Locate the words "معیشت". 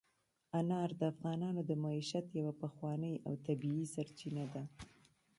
1.83-2.25